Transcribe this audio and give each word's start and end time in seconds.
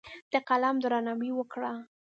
د 0.31 0.33
قلم 0.47 0.75
درناوی 0.83 1.31
وکړه. 1.35 1.73